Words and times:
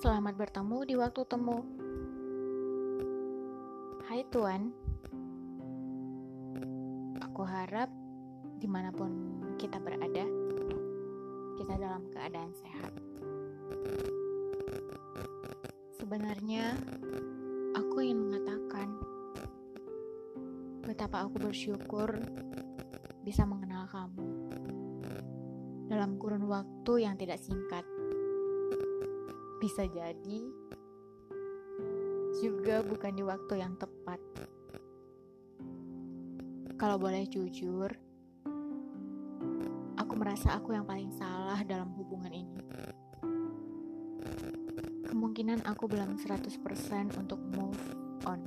Selamat 0.00 0.32
bertemu 0.32 0.88
di 0.88 0.96
waktu 0.96 1.28
temu. 1.28 1.60
Hai 4.08 4.24
Tuan, 4.32 4.72
aku 7.20 7.44
harap 7.44 7.92
di 8.56 8.64
mana 8.64 8.88
pun 8.96 9.12
kita 9.60 9.76
berada, 9.76 10.24
kita 11.60 11.76
dalam 11.76 12.08
keadaan 12.16 12.48
sehat. 12.56 12.92
Sebenarnya, 16.00 16.80
aku 17.76 18.00
ingin 18.00 18.24
mengatakan 18.24 18.96
betapa 20.88 21.28
aku 21.28 21.44
bersyukur 21.44 22.24
bisa 23.20 23.44
mengenal 23.44 23.84
kamu 23.84 24.24
dalam 25.92 26.16
kurun 26.16 26.48
waktu 26.48 27.04
yang 27.04 27.20
tidak 27.20 27.36
singkat. 27.36 27.84
Bisa 29.60 29.84
jadi 29.84 30.40
juga 32.40 32.80
bukan 32.80 33.12
di 33.12 33.20
waktu 33.20 33.60
yang 33.60 33.76
tepat. 33.76 34.16
Kalau 36.80 36.96
boleh 36.96 37.28
jujur, 37.28 37.92
aku 40.00 40.12
merasa 40.16 40.56
aku 40.56 40.72
yang 40.72 40.88
paling 40.88 41.12
salah 41.12 41.60
dalam 41.60 41.92
hubungan 41.92 42.32
ini. 42.32 42.56
Kemungkinan 45.12 45.68
aku 45.68 45.84
belum 45.92 46.16
100% 46.16 47.20
untuk 47.20 47.36
move 47.52 47.76
on. 48.24 48.40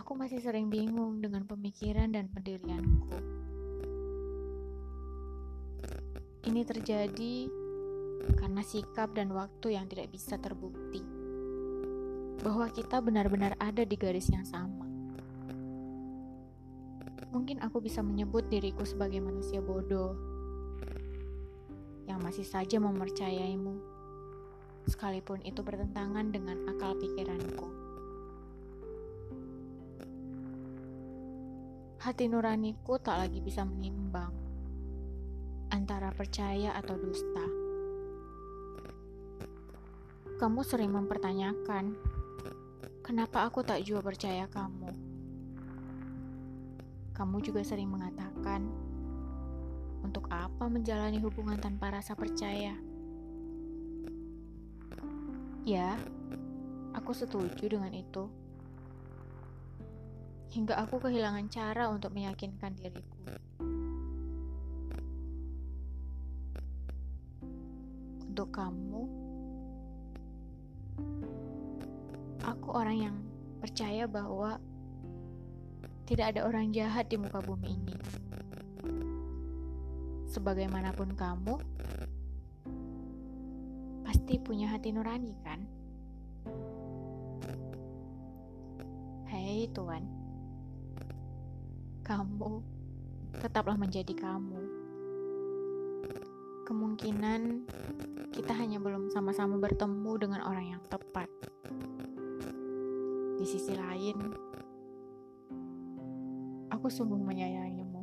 Aku 0.00 0.16
masih 0.16 0.40
sering 0.40 0.72
bingung 0.72 1.20
dengan 1.20 1.44
pemikiran 1.44 2.08
dan 2.08 2.32
pendirianku. 2.32 3.12
Ini 6.50 6.66
terjadi 6.66 7.46
karena 8.34 8.66
sikap 8.66 9.14
dan 9.14 9.30
waktu 9.30 9.78
yang 9.78 9.86
tidak 9.86 10.10
bisa 10.10 10.34
terbukti 10.34 10.98
bahwa 12.42 12.66
kita 12.74 12.98
benar-benar 12.98 13.54
ada 13.62 13.86
di 13.86 13.94
garis 13.94 14.26
yang 14.34 14.42
sama. 14.42 14.82
Mungkin 17.30 17.62
aku 17.62 17.78
bisa 17.78 18.02
menyebut 18.02 18.50
diriku 18.50 18.82
sebagai 18.82 19.22
manusia 19.22 19.62
bodoh 19.62 20.18
yang 22.10 22.18
masih 22.18 22.42
saja 22.42 22.82
mempercayaimu, 22.82 23.78
sekalipun 24.90 25.46
itu 25.46 25.62
bertentangan 25.62 26.34
dengan 26.34 26.66
akal 26.66 26.98
pikiranku. 26.98 27.70
Hati 32.02 32.26
nuraniku 32.26 32.98
tak 32.98 33.22
lagi 33.22 33.38
bisa 33.38 33.62
menimbang 33.62 34.49
antara 35.70 36.10
percaya 36.10 36.74
atau 36.74 36.98
dusta. 36.98 37.46
Kamu 40.36 40.60
sering 40.66 40.90
mempertanyakan, 40.92 41.94
kenapa 43.06 43.46
aku 43.46 43.62
tak 43.62 43.86
juga 43.86 44.10
percaya 44.10 44.50
kamu? 44.50 44.90
Kamu 47.14 47.36
juga 47.44 47.60
sering 47.60 47.92
mengatakan, 47.92 48.64
untuk 50.00 50.26
apa 50.32 50.64
menjalani 50.66 51.20
hubungan 51.20 51.60
tanpa 51.60 51.92
rasa 51.92 52.16
percaya? 52.16 52.72
Ya, 55.68 56.00
aku 56.96 57.12
setuju 57.12 57.68
dengan 57.68 57.92
itu. 57.92 58.24
Hingga 60.50 60.82
aku 60.82 60.98
kehilangan 61.04 61.46
cara 61.52 61.92
untuk 61.92 62.16
meyakinkan 62.16 62.74
diriku. 62.80 63.49
Untuk 68.40 68.56
kamu, 68.56 69.04
aku 72.40 72.68
orang 72.72 72.96
yang 72.96 73.16
percaya 73.60 74.08
bahwa 74.08 74.56
tidak 76.08 76.32
ada 76.32 76.48
orang 76.48 76.72
jahat 76.72 77.04
di 77.12 77.20
muka 77.20 77.44
bumi 77.44 77.68
ini. 77.76 77.96
Sebagaimanapun 80.24 81.12
kamu, 81.20 81.60
pasti 84.08 84.40
punya 84.40 84.72
hati 84.72 84.88
nurani, 84.88 85.36
kan? 85.44 85.60
Hei, 89.28 89.68
Tuan, 89.76 90.08
kamu 92.08 92.64
tetaplah 93.36 93.76
menjadi 93.76 94.16
kamu 94.16 94.80
kemungkinan 96.70 97.66
kita 98.30 98.54
hanya 98.54 98.78
belum 98.78 99.10
sama-sama 99.10 99.58
bertemu 99.58 100.12
dengan 100.18 100.40
orang 100.46 100.78
yang 100.78 100.82
tepat. 100.86 101.26
Di 103.36 103.46
sisi 103.46 103.74
lain, 103.74 104.16
aku 106.70 106.86
sungguh 106.86 107.18
menyayangimu. 107.18 108.02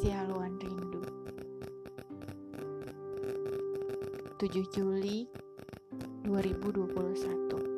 Sialuan 0.00 0.56
rindu. 0.56 1.02
7 4.38 4.74
Juli 4.74 5.28
2021 6.24 7.77